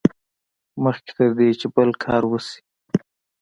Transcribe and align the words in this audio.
مخکې 0.83 1.11
تر 1.17 1.29
دې 1.37 1.49
چې 1.59 1.67
بل 1.75 1.89
کار 2.03 2.23
وشي. 2.27 2.59